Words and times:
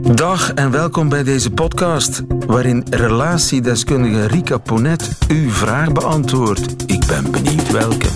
Dag 0.00 0.52
en 0.52 0.70
welkom 0.70 1.08
bij 1.08 1.22
deze 1.22 1.50
podcast, 1.50 2.22
waarin 2.46 2.86
relatiedeskundige 2.90 4.26
Rika 4.26 4.58
Ponet 4.58 5.08
uw 5.28 5.50
vraag 5.50 5.92
beantwoordt. 5.92 6.82
Ik 6.86 7.06
ben 7.06 7.30
benieuwd 7.30 7.70
welke. 7.70 8.08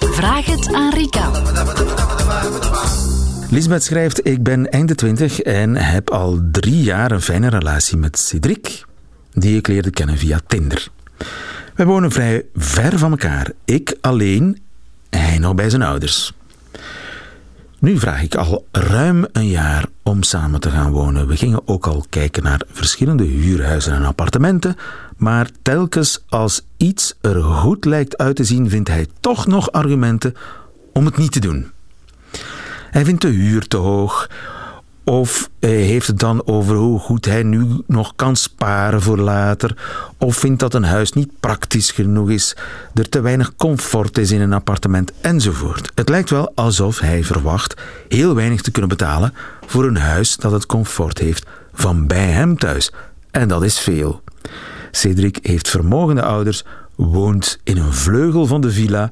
Vraag 0.00 0.46
het 0.46 0.72
aan 0.72 0.92
Rika. 0.94 1.30
Lisbeth 3.50 3.82
schrijft: 3.82 4.26
Ik 4.26 4.42
ben 4.42 4.70
einde 4.70 4.94
20 4.94 5.40
en 5.40 5.76
heb 5.76 6.10
al 6.10 6.40
drie 6.52 6.82
jaar 6.82 7.10
een 7.10 7.20
fijne 7.20 7.48
relatie 7.48 7.96
met 7.96 8.18
Cedric, 8.18 8.84
die 9.32 9.56
ik 9.56 9.68
leerde 9.68 9.90
kennen 9.90 10.18
via 10.18 10.40
Tinder. 10.46 10.88
We 11.74 11.84
wonen 11.84 12.10
vrij 12.10 12.44
ver 12.54 12.98
van 12.98 13.10
elkaar. 13.10 13.50
Ik 13.64 13.96
alleen, 14.00 14.62
hij 15.10 15.38
nog 15.38 15.54
bij 15.54 15.70
zijn 15.70 15.82
ouders. 15.82 16.32
Nu 17.84 17.98
vraag 17.98 18.22
ik 18.22 18.34
al 18.34 18.66
ruim 18.72 19.26
een 19.32 19.48
jaar 19.48 19.86
om 20.02 20.22
samen 20.22 20.60
te 20.60 20.70
gaan 20.70 20.90
wonen. 20.90 21.26
We 21.26 21.36
gingen 21.36 21.68
ook 21.68 21.86
al 21.86 22.04
kijken 22.08 22.42
naar 22.42 22.62
verschillende 22.72 23.24
huurhuizen 23.24 23.92
en 23.92 24.04
appartementen, 24.04 24.76
maar 25.16 25.50
telkens 25.62 26.24
als 26.28 26.66
iets 26.76 27.14
er 27.20 27.42
goed 27.42 27.84
lijkt 27.84 28.18
uit 28.18 28.36
te 28.36 28.44
zien, 28.44 28.70
vindt 28.70 28.88
hij 28.88 29.06
toch 29.20 29.46
nog 29.46 29.72
argumenten 29.72 30.34
om 30.92 31.04
het 31.04 31.16
niet 31.16 31.32
te 31.32 31.40
doen. 31.40 31.70
Hij 32.90 33.04
vindt 33.04 33.22
de 33.22 33.28
huur 33.28 33.68
te 33.68 33.76
hoog. 33.76 34.28
Of 35.04 35.50
hij 35.60 35.70
heeft 35.70 36.06
het 36.06 36.18
dan 36.18 36.46
over 36.46 36.76
hoe 36.76 36.98
goed 36.98 37.24
hij 37.24 37.42
nu 37.42 37.66
nog 37.86 38.12
kan 38.16 38.36
sparen 38.36 39.02
voor 39.02 39.18
later. 39.18 39.76
Of 40.18 40.36
vindt 40.36 40.60
dat 40.60 40.74
een 40.74 40.84
huis 40.84 41.12
niet 41.12 41.40
praktisch 41.40 41.90
genoeg 41.90 42.30
is, 42.30 42.56
er 42.94 43.08
te 43.08 43.20
weinig 43.20 43.56
comfort 43.56 44.18
is 44.18 44.30
in 44.30 44.40
een 44.40 44.52
appartement 44.52 45.12
enzovoort. 45.20 45.92
Het 45.94 46.08
lijkt 46.08 46.30
wel 46.30 46.52
alsof 46.54 46.98
hij 46.98 47.24
verwacht 47.24 47.80
heel 48.08 48.34
weinig 48.34 48.60
te 48.60 48.70
kunnen 48.70 48.90
betalen 48.90 49.34
voor 49.66 49.84
een 49.84 49.96
huis 49.96 50.36
dat 50.36 50.52
het 50.52 50.66
comfort 50.66 51.18
heeft 51.18 51.46
van 51.72 52.06
bij 52.06 52.30
hem 52.30 52.58
thuis. 52.58 52.92
En 53.30 53.48
dat 53.48 53.64
is 53.64 53.78
veel. 53.78 54.22
Cedric 54.90 55.38
heeft 55.42 55.68
vermogende 55.68 56.22
ouders, 56.22 56.64
woont 56.94 57.58
in 57.62 57.76
een 57.76 57.92
vleugel 57.92 58.46
van 58.46 58.60
de 58.60 58.70
villa, 58.70 59.10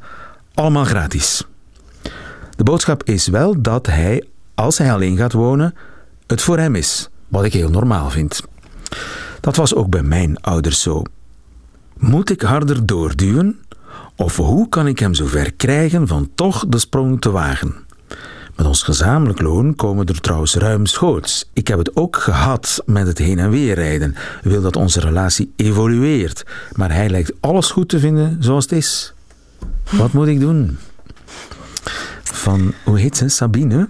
allemaal 0.55 0.84
gratis. 0.84 1.47
De 2.56 2.65
boodschap 2.65 3.05
is 3.05 3.27
wel 3.27 3.62
dat 3.62 3.87
hij, 3.87 4.25
als 4.55 4.78
hij 4.78 4.92
alleen 4.92 5.17
gaat 5.17 5.33
wonen, 5.33 5.75
het 6.27 6.42
voor 6.42 6.58
hem 6.58 6.75
is, 6.75 7.08
wat 7.28 7.45
ik 7.45 7.53
heel 7.53 7.70
normaal 7.70 8.11
vind. 8.11 8.42
Dat 9.41 9.56
was 9.56 9.75
ook 9.75 9.89
bij 9.89 10.03
mijn 10.03 10.41
ouders 10.41 10.83
zo. 10.83 11.03
Moet 11.98 12.31
ik 12.31 12.42
harder 12.42 12.86
doorduwen? 12.86 13.61
Of 14.17 14.36
hoe 14.36 14.69
kan 14.69 14.86
ik 14.86 14.98
hem 14.98 15.14
zover 15.14 15.53
krijgen 15.53 16.09
van 16.09 16.31
toch 16.34 16.64
de 16.69 16.78
sprong 16.78 17.20
te 17.20 17.31
wagen? 17.31 17.75
Met 18.56 18.67
ons 18.67 18.83
gezamenlijk 18.83 19.41
loon 19.41 19.75
komen 19.75 20.06
er 20.06 20.20
trouwens 20.20 20.55
ruimschoots. 20.55 21.50
Ik 21.53 21.69
heb 21.69 21.78
het 21.78 21.97
ook 21.97 22.16
gehad 22.16 22.83
met 22.87 23.06
het 23.06 23.19
heen 23.19 23.39
en 23.39 23.50
weer 23.50 23.75
rijden. 23.75 24.14
Wil 24.42 24.61
dat 24.61 24.77
onze 24.77 25.00
relatie 25.00 25.53
evolueert. 25.56 26.44
Maar 26.72 26.92
hij 26.92 27.09
lijkt 27.09 27.33
alles 27.41 27.70
goed 27.70 27.89
te 27.89 27.98
vinden 27.98 28.37
zoals 28.41 28.64
het 28.64 28.72
is. 28.72 29.14
Wat 29.91 30.12
moet 30.12 30.27
ik 30.27 30.41
doen? 30.41 30.78
Van, 32.22 32.72
hoe 32.84 32.98
heet 32.98 33.16
ze? 33.16 33.28
Sabine? 33.28 33.89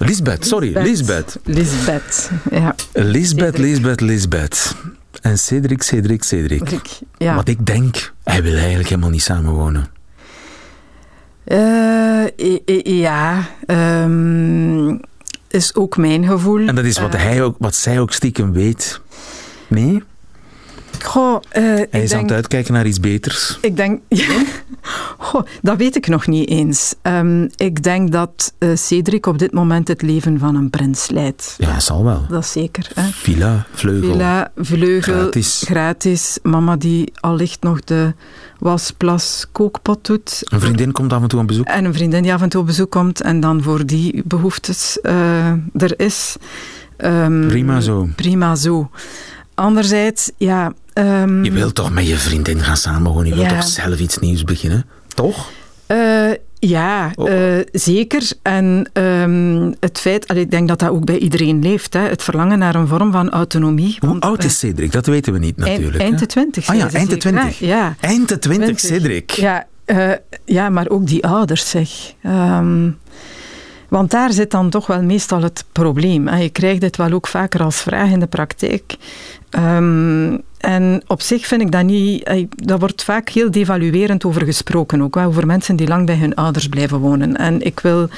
Lisbeth, 0.00 0.46
sorry, 0.46 0.76
Lisbeth. 0.78 1.38
Lisbeth, 1.44 2.30
ja. 2.50 2.74
Lisbeth, 2.92 3.58
Lisbeth, 3.58 4.00
Lisbeth. 4.00 4.74
En 5.22 5.38
Cedric, 5.38 5.82
Cedric, 5.82 6.22
Cedric. 6.22 6.58
Cedric, 6.68 6.88
ja. 7.18 7.34
Want 7.34 7.48
ik 7.48 7.66
denk, 7.66 8.12
hij 8.24 8.42
wil 8.42 8.54
eigenlijk 8.56 8.88
helemaal 8.88 9.10
niet 9.10 9.22
samenwonen. 9.22 9.86
Eh, 11.44 12.24
i- 12.38 12.82
ja, 13.00 13.48
ehm, 13.66 14.96
is 15.48 15.74
ook 15.74 15.96
mijn 15.96 16.26
gevoel. 16.26 16.66
En 16.68 16.74
dat 16.74 16.84
is 16.84 16.98
wat, 16.98 17.14
Eh, 17.14 17.22
hij 17.22 17.42
ook, 17.42 17.56
wat 17.58 17.74
zij 17.74 18.00
ook 18.00 18.12
stiekem 18.12 18.52
weet. 18.52 19.00
Nee? 19.68 20.02
Goh, 21.02 21.42
eh, 21.48 21.62
Hij 21.62 21.80
ik, 21.82 21.88
is 21.92 21.92
aan 21.92 22.00
het 22.02 22.10
denk, 22.10 22.30
uitkijken 22.30 22.72
naar 22.72 22.86
iets 22.86 23.00
beters. 23.00 23.58
ik 23.60 23.76
denk... 23.76 24.00
Goh, 25.18 25.42
dat 25.62 25.76
weet 25.76 25.96
ik 25.96 26.06
nog 26.08 26.26
niet 26.26 26.48
eens. 26.48 26.94
Ehm, 27.02 27.48
ik 27.56 27.82
denk 27.82 28.12
dat 28.12 28.54
eh, 28.58 28.68
Cedric 28.74 29.26
op 29.26 29.38
dit 29.38 29.52
moment 29.52 29.88
het 29.88 30.02
leven 30.02 30.38
van 30.38 30.54
een 30.54 30.70
prins 30.70 31.08
leidt. 31.10 31.54
Ja, 31.58 31.80
zal 31.80 32.04
wel. 32.04 32.26
Dat 32.28 32.42
is 32.44 32.52
zeker. 32.52 32.90
Hè? 32.94 33.08
Villa, 33.12 33.66
vleugel. 33.72 34.10
Villa, 34.10 34.50
vleugel, 34.56 35.14
Gratis. 35.14 35.62
gratis. 35.66 36.38
Mama 36.42 36.76
die 36.76 37.12
allicht 37.20 37.62
nog 37.62 37.80
de 37.80 38.14
wasplas 38.58 39.46
kookpot 39.52 40.06
doet. 40.06 40.42
Een 40.44 40.60
vriendin 40.60 40.92
komt 40.92 41.12
af 41.12 41.22
en 41.22 41.28
toe 41.28 41.40
op 41.40 41.46
bezoek. 41.46 41.66
En 41.66 41.84
een 41.84 41.94
vriendin 41.94 42.22
die 42.22 42.32
af 42.32 42.42
en 42.42 42.48
toe 42.48 42.60
op 42.60 42.66
bezoek 42.66 42.90
komt 42.90 43.20
en 43.20 43.40
dan 43.40 43.62
voor 43.62 43.86
die 43.86 44.22
behoeftes 44.24 45.00
eh, 45.00 45.48
er 45.74 45.92
is. 46.00 46.36
Ehm, 46.96 47.46
Prima 47.48 47.80
zo. 47.80 48.08
Prima 48.16 48.54
zo. 48.54 48.90
Anderzijds, 49.60 50.30
ja... 50.36 50.72
ehm, 50.92 51.44
Je 51.44 51.50
wilt 51.52 51.74
toch 51.74 51.90
met 51.92 52.08
je 52.08 52.16
vriendin 52.16 52.60
gaan 52.60 52.76
samenwonen? 52.76 53.26
Je 53.28 53.34
wilt 53.34 53.50
Ja. 53.50 53.54
toch 53.58 53.68
zelf 53.68 53.98
iets 53.98 54.18
nieuws 54.18 54.44
beginnen? 54.44 54.84
Toch? 55.14 55.50
eh, 55.86 56.30
ja, 56.58 57.10
Oh. 57.14 57.30
eh, 57.58 57.66
zeker. 57.72 58.22
En 58.42 58.90
ehm, 58.92 59.72
het 59.80 59.98
feit, 60.00 60.28
allee, 60.28 60.42
ik 60.42 60.50
denk 60.50 60.68
dat 60.68 60.78
dat 60.78 60.90
ook 60.90 61.04
bij 61.04 61.18
iedereen 61.18 61.62
leeft, 61.62 61.92
hè, 61.94 62.00
het 62.00 62.22
verlangen 62.22 62.58
naar 62.58 62.74
een 62.74 62.86
vorm 62.86 63.12
van 63.12 63.30
autonomie. 63.30 63.96
Hoe 64.00 64.08
want, 64.08 64.24
oud 64.24 64.38
eh, 64.38 64.44
is 64.46 64.58
Cedric? 64.58 64.92
Dat 64.92 65.06
weten 65.06 65.32
we 65.32 65.38
niet 65.38 65.56
natuurlijk. 65.56 65.88
Eind, 65.90 66.02
eind 66.02 66.18
de 66.18 66.26
twintig. 66.26 66.66
Ah 66.68 66.76
ja, 66.76 66.90
eind 66.92 67.10
de? 67.10 67.16
20. 67.16 67.58
Ja. 67.58 67.96
Eind 68.00 68.28
de 68.28 68.38
20, 68.38 68.76
20. 68.78 68.80
Cedric. 69.02 69.30
Ja, 69.30 69.66
eh, 69.84 70.10
ja, 70.44 70.68
maar 70.68 70.88
ook 70.88 71.06
die 71.06 71.26
ouders, 71.26 71.70
zeg. 71.70 71.88
Ehm, 72.22 72.90
want 73.90 74.10
daar 74.10 74.32
zit 74.32 74.50
dan 74.50 74.70
toch 74.70 74.86
wel 74.86 75.02
meestal 75.02 75.42
het 75.42 75.64
probleem. 75.72 76.34
Je 76.34 76.50
krijgt 76.50 76.80
dit 76.80 76.96
wel 76.96 77.12
ook 77.12 77.26
vaker 77.26 77.62
als 77.62 77.76
vraag 77.76 78.10
in 78.10 78.20
de 78.20 78.26
praktijk. 78.26 78.96
Ehm, 79.50 80.36
op 81.06 81.22
zich 81.22 81.46
vind 81.46 81.62
ik 81.62 81.72
dat 81.72 81.84
niet... 81.84 82.30
Daar 82.54 82.78
wordt 82.78 83.04
vaak 83.04 83.28
heel 83.28 83.50
devaluerend 83.50 84.24
over 84.24 84.44
gesproken 84.44 85.02
ook. 85.02 85.16
Over 85.16 85.46
mensen 85.46 85.76
die 85.76 85.88
lang 85.88 86.06
bij 86.06 86.16
hun 86.16 86.34
ouders 86.34 86.68
blijven 86.68 86.98
wonen. 86.98 87.36
En 87.36 87.60
ik 87.60 87.80
wil 87.80 88.08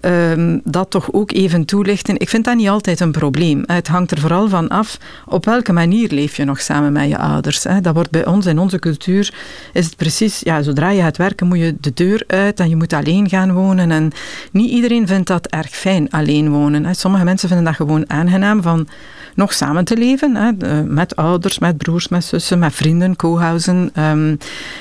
ehm, 0.00 0.58
dat 0.64 0.90
toch 0.90 1.12
ook 1.12 1.32
even 1.32 1.64
toelichten. 1.64 2.18
Ik 2.18 2.28
vind 2.28 2.44
dat 2.44 2.56
niet 2.56 2.68
altijd 2.68 3.00
een 3.00 3.12
probleem. 3.12 3.62
Het 3.66 3.88
hangt 3.88 4.10
er 4.10 4.18
vooral 4.18 4.48
van 4.48 4.68
af 4.68 4.98
op 5.26 5.44
welke 5.44 5.72
manier 5.72 6.10
leef 6.10 6.36
je 6.36 6.44
nog 6.44 6.60
samen 6.60 6.92
met 6.92 7.08
je 7.08 7.18
ouders. 7.18 7.62
Dat 7.62 7.94
wordt 7.94 8.10
bij 8.10 8.26
ons 8.26 8.46
in 8.46 8.58
onze 8.58 8.78
cultuur 8.78 9.32
is 9.72 9.84
het 9.84 9.96
precies, 9.96 10.40
ja, 10.40 10.62
zodra 10.62 10.90
je 10.90 11.02
gaat 11.02 11.16
werken 11.16 11.46
moet 11.46 11.58
je 11.58 11.76
de 11.80 11.92
deur 11.94 12.24
uit 12.26 12.60
en 12.60 12.68
je 12.68 12.76
moet 12.76 12.92
alleen 12.92 13.28
gaan 13.28 13.52
wonen. 13.52 13.90
En 13.90 14.12
niet 14.52 14.70
iedereen 14.70 15.06
vindt 15.06 15.26
dat 15.26 15.46
erg 15.46 15.70
fijn, 15.70 16.10
alleen 16.10 16.50
wonen. 16.50 16.94
Sommige 16.94 17.24
mensen 17.24 17.48
vinden 17.48 17.66
dat 17.66 17.74
gewoon 17.74 18.10
aangenaam 18.10 18.62
van 18.62 18.88
nog 19.34 19.52
samen 19.52 19.84
te 19.84 19.96
leven, 19.96 20.34
hè, 20.36 20.82
met 20.84 21.16
ouders, 21.16 21.58
met 21.58 21.76
broers, 21.76 22.08
met 22.08 22.24
zussen, 22.24 22.58
met 22.58 22.74
vrienden, 22.74 23.16
co-housen. 23.16 23.90
ehm, 23.94 24.34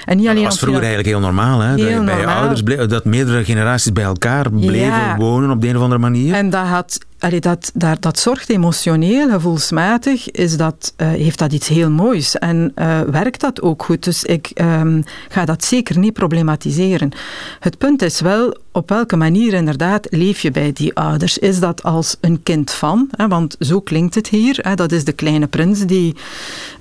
en 0.06 0.18
niet 0.18 0.28
alleen 0.28 0.36
Dat 0.36 0.44
was 0.44 0.60
vroeger 0.60 0.82
eigenlijk 0.84 1.10
heel 1.10 1.20
normaal, 1.20 1.60
hè? 1.60 1.68
dat 1.76 1.86
bij 2.06 2.16
normaal. 2.16 2.36
ouders 2.42 2.64
dat 2.90 3.06
meerdere 3.06 3.44
generaties 3.44 3.92
bij 3.94 4.04
elkaar 4.04 4.50
bleven 4.52 4.78
Ja. 4.78 5.16
wonen 5.18 5.52
op 5.52 5.62
de 5.62 5.68
een 5.68 5.76
of 5.78 5.82
andere 5.82 6.02
manier. 6.02 6.34
En 6.34 6.50
dat, 6.50 6.66
had, 6.66 6.98
allee, 7.24 7.40
dat, 7.40 7.72
dat, 8.00 8.20
zorgt 8.20 8.50
emotioneel, 8.50 9.30
gevoelsmatig, 9.30 10.32
is 10.32 10.58
dat, 10.58 10.94
eh, 10.96 11.08
heeft 11.08 11.40
dat 11.40 11.54
iets 11.54 11.68
heel 11.68 11.90
moois. 11.90 12.38
En 12.38 12.72
eh, 12.76 13.02
werkt 13.02 13.42
dat 13.42 13.62
ook 13.62 13.84
goed. 13.84 14.04
Dus 14.04 14.24
ik 14.24 14.52
ehm, 14.54 15.02
ga 15.30 15.46
dat 15.46 15.64
zeker 15.64 15.98
niet 15.98 16.14
problematiseren. 16.14 17.12
Het 17.60 17.78
punt 17.78 18.02
is 18.02 18.22
wel, 18.22 18.58
op 18.72 18.90
welke 18.90 19.16
manier 19.16 19.54
inderdaad 19.54 20.08
leef 20.10 20.42
je 20.42 20.52
bij 20.52 20.74
die 20.74 20.96
ouders? 20.96 21.38
Is 21.38 21.60
dat 21.60 21.84
als 21.84 22.18
een 22.22 22.44
kind 22.44 22.72
van? 22.72 23.10
Hè, 23.12 23.28
want 23.28 23.56
zo 23.60 23.80
klinkt 23.80 24.16
het 24.16 24.28
hier. 24.28 24.60
Hè, 24.62 24.76
dat 24.76 24.92
is 24.92 25.04
de 25.04 25.12
kleine 25.12 25.48
prins 25.48 25.80
die, 25.80 26.16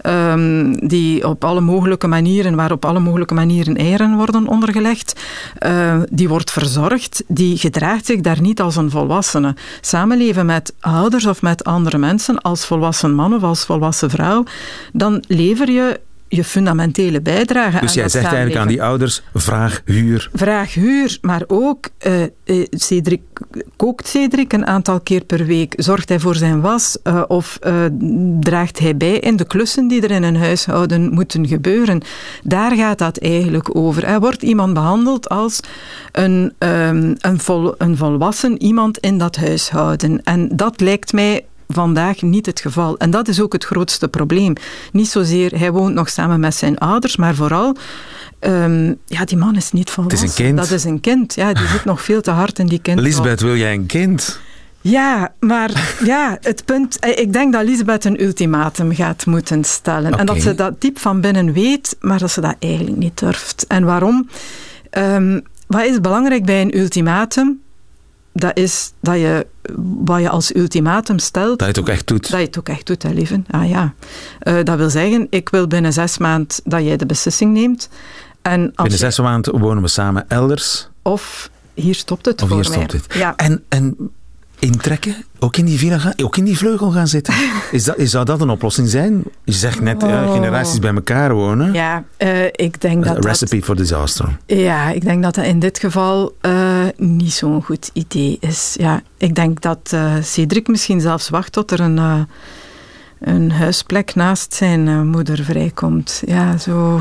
ehm, 0.00 0.72
die 0.72 1.28
op 1.28 1.44
alle 1.44 1.60
mogelijke 1.60 2.06
manieren, 2.06 2.54
waar 2.54 2.72
op 2.72 2.84
alle 2.84 3.00
mogelijke 3.00 3.34
manieren 3.34 3.76
eieren 3.76 4.16
worden 4.16 4.46
ondergelegd, 4.46 5.20
eh, 5.58 6.00
die 6.10 6.28
wordt 6.28 6.50
verzorgd, 6.50 7.24
die 7.26 7.58
gedraagt 7.58 8.06
zich 8.06 8.20
daar 8.20 8.40
niet 8.40 8.60
als 8.60 8.76
een 8.76 8.90
volwassene. 8.90 9.54
Met 10.32 10.74
ouders 10.80 11.26
of 11.26 11.42
met 11.42 11.64
andere 11.64 11.98
mensen, 11.98 12.40
als 12.40 12.66
volwassen 12.66 13.14
man 13.14 13.34
of 13.34 13.42
als 13.42 13.64
volwassen 13.64 14.10
vrouw, 14.10 14.44
dan 14.92 15.24
lever 15.26 15.70
je 15.70 16.00
je 16.36 16.44
fundamentele 16.44 17.20
bijdrage 17.20 17.80
dus 17.80 17.88
aan 17.88 17.94
jij 17.94 18.08
zegt 18.08 18.24
eigenlijk 18.24 18.56
aan 18.56 18.68
die 18.68 18.82
ouders, 18.82 19.22
vraag 19.34 19.82
huur. 19.84 20.30
Vraag 20.34 20.74
huur, 20.74 21.18
maar 21.20 21.42
ook 21.46 21.88
eh, 21.98 22.12
Cedric, 22.70 23.20
kookt 23.76 24.08
Cedric 24.08 24.52
een 24.52 24.66
aantal 24.66 25.00
keer 25.00 25.24
per 25.24 25.46
week? 25.46 25.74
Zorgt 25.76 26.08
hij 26.08 26.20
voor 26.20 26.34
zijn 26.34 26.60
was? 26.60 26.98
eh, 27.02 27.22
of 27.28 27.58
draagt 28.40 28.78
hij 28.78 28.96
bij 28.96 29.18
in 29.18 29.36
de 29.36 29.44
klussen 29.44 29.88
die 29.88 30.02
er 30.02 30.10
in 30.10 30.22
een 30.22 30.36
huishouden 30.36 31.14
moeten 31.14 31.46
gebeuren? 31.46 32.00
Daar 32.42 32.76
gaat 32.76 32.98
dat 32.98 33.18
eigenlijk 33.18 33.76
over. 33.76 34.04
Er 34.04 34.20
wordt 34.20 34.42
iemand 34.42 34.74
behandeld 34.74 35.28
als 35.28 35.60
een, 36.12 36.52
ehm, 36.58 37.14
een, 37.18 37.40
vol, 37.40 37.74
een 37.78 37.96
volwassen 37.96 38.62
iemand 38.62 38.98
in 38.98 39.18
dat 39.18 39.36
huishouden. 39.36 40.20
En 40.24 40.48
dat 40.56 40.80
lijkt 40.80 41.12
mij 41.12 41.44
vandaag 41.72 42.22
niet 42.22 42.46
het 42.46 42.60
geval. 42.60 42.96
En 42.98 43.10
dat 43.10 43.28
is 43.28 43.40
ook 43.40 43.52
het 43.52 43.64
grootste 43.64 44.08
probleem. 44.08 44.52
Niet 44.92 45.08
zozeer, 45.08 45.58
hij 45.58 45.70
woont 45.72 45.94
nog 45.94 46.08
samen 46.08 46.40
met 46.40 46.54
zijn 46.54 46.78
ouders, 46.78 47.16
maar 47.16 47.34
vooral, 47.34 47.76
ehm, 48.38 48.94
ja, 49.06 49.24
die 49.24 49.36
man 49.36 49.56
is 49.56 49.72
niet 49.72 49.90
volwassen. 49.90 50.28
een 50.28 50.34
kind. 50.34 50.56
Dat 50.58 50.70
is 50.70 50.84
een 50.84 51.00
kind, 51.00 51.34
ja, 51.34 51.52
die 51.52 51.66
zit 51.66 51.84
nog 51.84 52.02
veel 52.02 52.20
te 52.20 52.30
hard 52.30 52.58
in 52.58 52.66
die 52.66 52.78
kind. 52.78 53.00
Lisbeth, 53.00 53.40
wil 53.40 53.56
jij 53.56 53.74
een 53.74 53.86
kind? 53.86 54.38
Ja, 54.80 55.32
maar 55.40 55.96
ja, 56.04 56.38
het 56.40 56.64
punt... 56.64 56.98
eh, 56.98 57.18
Ik 57.18 57.32
denk 57.32 57.52
dat 57.52 57.64
Lisbeth 57.64 58.04
een 58.04 58.22
ultimatum 58.22 58.94
gaat 58.94 59.26
moeten 59.26 59.64
stellen. 59.64 60.18
En 60.18 60.26
dat 60.26 60.40
ze 60.42 60.54
dat 60.54 60.80
diep 60.80 60.98
van 60.98 61.20
binnen 61.20 61.52
weet, 61.52 61.96
maar 62.00 62.18
dat 62.18 62.30
ze 62.30 62.40
dat 62.40 62.54
eigenlijk 62.58 62.96
niet 62.96 63.18
durft. 63.18 63.64
En 63.68 63.84
waarom? 63.84 64.28
Ehm, 64.90 65.40
wat 65.66 65.84
is 65.84 66.00
belangrijk 66.00 66.44
bij 66.44 66.60
een 66.60 66.78
ultimatum? 66.78 67.60
Dat 68.32 68.56
is 68.58 68.92
dat 69.00 69.14
je 69.18 69.46
wat 70.04 70.20
je 70.20 70.28
als 70.28 70.54
ultimatum 70.54 71.18
stelt, 71.18 71.58
Dat 71.58 71.60
je 71.60 71.64
het 71.66 71.78
ook 71.78 71.88
echt 71.88 72.06
doet. 72.06 72.30
dat 72.30 72.40
je 72.40 72.46
het 72.46 72.58
ook 72.58 72.68
echt 72.68 72.86
doet, 72.86 73.02
hè, 73.02 73.10
lieve. 73.10 73.42
Ah 73.50 73.68
ja. 73.68 73.94
Eh, 74.38 74.54
dat 74.64 74.76
wil 74.76 74.90
zeggen, 74.90 75.26
ik 75.30 75.48
wil 75.48 75.66
binnen 75.66 75.92
zes 75.92 76.18
maanden 76.18 76.56
dat 76.64 76.82
jij 76.84 76.96
de 76.96 77.06
beslissing 77.06 77.52
neemt. 77.52 77.88
En 78.42 78.60
als 78.60 78.70
Binnen 78.74 78.92
je- 78.92 78.96
zes 78.98 79.18
maanden 79.18 79.58
wonen 79.58 79.82
we 79.82 79.88
samen 79.88 80.24
elders. 80.28 80.88
Of 81.02 81.50
hier 81.74 81.94
stopt 81.94 82.26
het 82.26 82.42
Of 82.42 82.48
voor 82.48 82.60
hier 82.60 82.68
mij. 82.68 82.78
stopt 82.78 82.92
het. 82.92 83.14
Ja. 83.14 83.36
En, 83.36 83.62
en 83.68 83.96
intrekken? 84.58 85.14
Ook 85.38 85.56
in 85.56 85.64
die 85.64 85.78
villa 85.78 85.98
gaan? 85.98 86.12
Ook 86.22 86.36
in 86.36 86.44
die 86.44 86.56
vleugel 86.58 86.90
gaan 86.90 87.06
zitten? 87.08 87.34
Is 87.72 87.84
dat, 87.84 87.96
is, 87.98 88.10
zou 88.10 88.24
dat 88.24 88.40
een 88.40 88.50
oplossing 88.50 88.88
zijn? 88.88 89.22
Je 89.44 89.52
zegt 89.52 89.80
net, 89.80 90.00
ja, 90.02 90.24
Oh. 90.24 90.32
generaties 90.32 90.78
bij 90.78 90.94
elkaar 90.94 91.34
wonen. 91.34 91.72
Ja, 91.72 92.04
eh, 92.16 92.44
ik 92.44 92.80
denk 92.80 93.02
A 93.04 93.06
dat 93.06 93.14
dat, 93.14 93.24
recipe 93.24 93.62
for 93.62 93.76
disaster. 93.76 94.38
ja, 94.46 94.90
ik 94.90 95.02
denk 95.04 95.22
dat 95.22 95.34
dat 95.34 95.44
in 95.44 95.58
dit 95.58 95.78
geval 95.78 96.36
eh, 96.40 96.71
niet 96.96 97.32
zo'n 97.32 97.62
goed 97.62 97.90
idee 97.92 98.36
is. 98.40 98.74
Ja, 98.78 99.02
ik 99.16 99.34
denk 99.34 99.60
dat 99.60 99.90
eh, 99.92 100.14
Cedric 100.22 100.68
misschien 100.68 101.00
zelfs 101.00 101.28
wacht 101.28 101.52
tot 101.52 101.70
er 101.70 101.80
een, 101.80 101.98
eh, 101.98 102.20
een 103.20 103.52
huisplek 103.52 104.14
naast 104.14 104.54
zijn 104.54 104.88
eh, 104.88 105.02
moeder 105.02 105.44
vrijkomt. 105.44 106.22
Ja, 106.26 106.58
zo, 106.58 107.00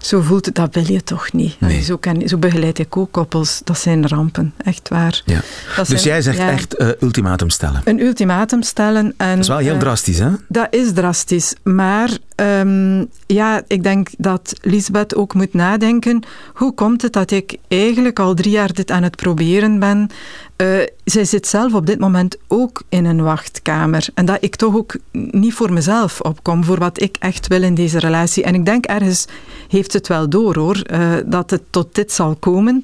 zo 0.00 0.20
voelt 0.20 0.46
het, 0.46 0.54
dat 0.54 0.74
wil 0.74 0.92
je 0.92 1.02
toch 1.02 1.32
niet. 1.32 1.60
Nee. 1.60 1.82
Zo, 1.82 1.98
zo 2.26 2.36
begeleid 2.38 2.78
ik 2.78 2.96
ook 2.96 3.12
koppels. 3.12 3.60
Dat 3.64 3.78
zijn 3.78 4.08
rampen, 4.08 4.54
echt 4.64 4.88
waar. 4.88 5.22
Ja. 5.24 5.40
Dat 5.76 5.86
Dus 5.86 5.88
zijn- 5.88 6.12
jij 6.12 6.22
zegt 6.22 6.38
ja, 6.38 6.50
echt 6.50 6.76
eh, 6.76 6.88
ultimatum 7.00 7.50
stellen. 7.50 7.80
Een 7.84 8.00
ultimatum 8.00 8.62
stellen. 8.62 9.14
En, 9.16 9.30
Dat 9.30 9.38
is 9.38 9.48
wel 9.48 9.58
heel 9.58 9.72
eh, 9.74 9.78
drastisch, 9.80 10.18
hè? 10.18 10.28
Dat 10.48 10.66
is 10.70 10.92
drastisch. 10.92 11.54
Maar 11.62 12.18
ehm, 12.34 13.04
ja, 13.26 13.62
ik 13.66 13.82
denk 13.82 14.08
dat 14.18 14.52
Lisbeth 14.60 15.14
ook 15.14 15.34
moet 15.34 15.54
nadenken. 15.54 16.22
Hoe 16.54 16.74
komt 16.74 17.02
het 17.02 17.12
dat 17.12 17.30
ik 17.30 17.56
eigenlijk 17.68 18.18
al 18.18 18.34
drie 18.34 18.50
jaar 18.52 18.72
dit 18.72 18.90
aan 18.90 19.02
het 19.02 19.16
proberen 19.16 19.78
ben? 19.78 20.10
Eh, 20.58 20.78
zij 21.04 21.24
zit 21.24 21.46
zelf 21.46 21.74
op 21.74 21.86
dit 21.86 21.98
moment 21.98 22.36
ook 22.46 22.82
in 22.88 23.04
een 23.04 23.22
wachtkamer. 23.22 24.06
En 24.14 24.24
dat 24.24 24.36
ik 24.40 24.56
toch 24.56 24.74
ook 24.74 24.96
niet 25.12 25.54
voor 25.54 25.72
mezelf 25.72 26.20
opkom, 26.20 26.64
voor 26.64 26.78
wat 26.78 27.02
ik 27.02 27.16
echt 27.20 27.46
wil 27.46 27.62
in 27.62 27.74
deze 27.74 27.98
relatie. 27.98 28.42
En 28.42 28.54
ik 28.54 28.64
denk 28.64 28.84
ergens 28.84 29.26
heeft 29.68 29.92
het 29.92 30.08
wel 30.08 30.28
door 30.28 30.58
hoor, 30.58 30.80
eh, 30.80 31.12
dat 31.26 31.50
het 31.50 31.62
tot 31.70 31.94
dit 31.94 32.12
zal 32.12 32.36
komen. 32.36 32.82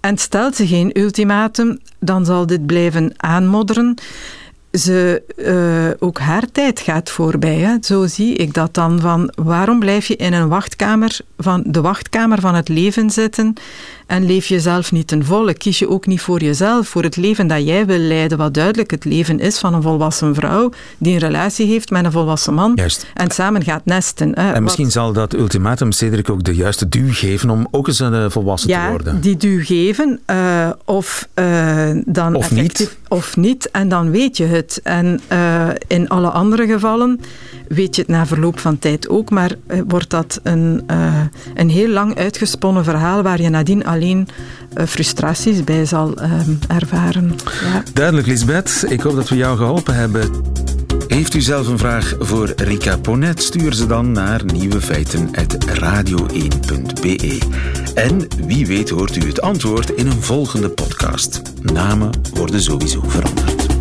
En 0.00 0.18
stelt 0.18 0.56
ze 0.56 0.66
geen 0.66 1.00
ultimatum, 1.00 1.78
dan 1.98 2.24
zal 2.24 2.46
dit 2.46 2.66
blijven 2.66 3.12
aanmodderen 3.16 3.98
ze, 4.78 5.22
eh, 5.36 6.06
ook 6.08 6.18
haar 6.18 6.50
tijd 6.52 6.80
gaat 6.80 7.10
voorbij. 7.10 7.56
Hè. 7.56 7.76
Zo 7.80 8.06
zie 8.06 8.34
ik 8.34 8.54
dat 8.54 8.74
dan. 8.74 9.00
Van 9.00 9.32
waarom 9.34 9.78
blijf 9.78 10.06
je 10.06 10.16
in 10.16 10.32
een 10.32 10.48
wachtkamer, 10.48 11.18
van 11.38 11.62
de 11.66 11.80
wachtkamer 11.80 12.40
van 12.40 12.54
het 12.54 12.68
leven 12.68 13.10
zitten 13.10 13.54
en 14.06 14.26
leef 14.26 14.46
je 14.46 14.60
zelf 14.60 14.92
niet 14.92 15.06
ten 15.06 15.24
volle? 15.24 15.54
Kies 15.54 15.78
je 15.78 15.88
ook 15.88 16.06
niet 16.06 16.20
voor 16.20 16.40
jezelf, 16.42 16.88
voor 16.88 17.02
het 17.02 17.16
leven 17.16 17.46
dat 17.46 17.66
jij 17.66 17.86
wil 17.86 17.98
leiden, 17.98 18.38
wat 18.38 18.54
duidelijk 18.54 18.90
het 18.90 19.04
leven 19.04 19.40
is 19.40 19.58
van 19.58 19.74
een 19.74 19.82
volwassen 19.82 20.34
vrouw 20.34 20.70
die 20.98 21.12
een 21.12 21.18
relatie 21.18 21.66
heeft 21.66 21.90
met 21.90 22.04
een 22.04 22.12
volwassen 22.12 22.54
man 22.54 22.72
Juist. 22.74 23.06
en 23.14 23.30
samen 23.30 23.62
gaat 23.64 23.84
nesten. 23.84 24.28
Hè. 24.34 24.46
En 24.46 24.52
Wat- 24.52 24.62
misschien 24.62 24.90
zal 24.90 25.12
dat 25.12 25.34
ultimatum 25.34 25.92
Cedric 25.92 26.30
ook 26.30 26.44
de 26.44 26.54
juiste 26.54 26.88
duw 26.88 27.12
geven 27.12 27.50
om 27.50 27.68
ook 27.70 27.86
eens 27.88 27.98
een 27.98 28.14
eh, 28.14 28.24
volwassen 28.30 28.68
te 28.70 28.74
ja, 28.76 28.90
worden. 28.90 29.20
die 29.20 29.36
duw 29.36 29.62
geven. 29.64 30.20
eh, 30.26 30.70
of 30.84 31.28
eh, 31.34 31.90
dan 32.06 32.34
Of 32.34 32.50
niet. 32.50 32.58
effectief- 32.60 32.96
Of 33.08 33.36
niet. 33.36 33.70
En 33.70 33.88
dan 33.88 34.10
weet 34.10 34.36
je 34.36 34.44
het. 34.44 34.80
En 34.82 35.20
in 35.86 36.08
alle 36.08 36.28
andere 36.30 36.66
gevallen 36.66 37.20
weet 37.68 37.94
je 37.96 38.00
het 38.02 38.10
na 38.10 38.26
verloop 38.26 38.58
van 38.58 38.78
tijd 38.78 39.08
ook. 39.08 39.30
Maar 39.30 39.50
wordt 39.86 40.10
dat 40.10 40.40
een, 40.42 40.82
een 41.54 41.70
heel 41.70 41.88
lang 41.88 42.18
uitgesponnen 42.18 42.84
verhaal 42.84 43.22
waar 43.22 43.40
je 43.42 43.48
nadien 43.48 43.86
alleen 43.94 44.28
eh, 44.74 44.86
frustraties 44.86 45.64
bij 45.64 45.84
zal 45.84 46.16
eh, 46.16 46.30
ervaren. 46.68 47.34
Ja. 47.62 47.82
Duidelijk, 47.92 48.26
Lisbeth. 48.26 48.84
Ik 48.88 49.00
hoop 49.00 49.14
dat 49.14 49.28
we 49.28 49.36
jou 49.36 49.56
geholpen 49.56 49.94
hebben. 49.94 50.30
Heeft 51.08 51.34
u 51.34 51.40
zelf 51.40 51.66
een 51.66 51.78
vraag 51.78 52.14
voor 52.18 52.52
Rika 52.56 52.96
Ponet? 52.96 53.42
Stuur 53.42 53.74
ze 53.74 53.86
dan 53.86 54.12
naar 54.12 54.44
nieuwefeiten.radio1.be. 54.44 57.38
En 57.94 58.26
wie 58.46 58.66
weet 58.66 58.90
hoort 58.90 59.16
u 59.16 59.26
het 59.26 59.40
antwoord 59.40 59.90
in 59.90 60.06
een 60.06 60.22
volgende 60.22 60.68
podcast. 60.68 61.42
Namen 61.62 62.10
worden 62.34 62.62
sowieso 62.62 63.02
veranderd. 63.06 63.73